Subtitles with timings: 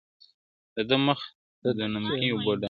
[0.75, 1.19] دده مخ
[1.77, 2.59] د نمکينو اوبو ډنډ سي.